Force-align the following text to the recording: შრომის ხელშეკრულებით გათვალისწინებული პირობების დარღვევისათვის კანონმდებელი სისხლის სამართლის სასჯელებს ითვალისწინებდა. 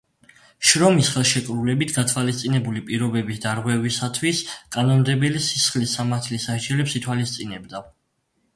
შრომის 0.67 1.09
ხელშეკრულებით 1.15 1.93
გათვალისწინებული 1.97 2.81
პირობების 2.87 3.43
დარღვევისათვის 3.45 4.41
კანონმდებელი 4.79 5.45
სისხლის 5.51 5.97
სამართლის 6.01 6.51
სასჯელებს 6.51 7.01
ითვალისწინებდა. 7.03 7.87